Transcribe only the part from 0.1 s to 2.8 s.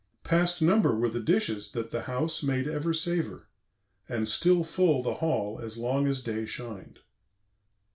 Past number were the dishes that the house Made